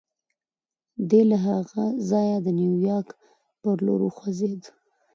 دی 1.09 1.21
له 1.31 1.37
هغه 1.47 1.83
ځايه 2.09 2.37
د 2.41 2.47
نيويارک 2.59 3.09
پر 3.61 3.75
لور 3.85 3.99
وخوځېد. 4.03 4.61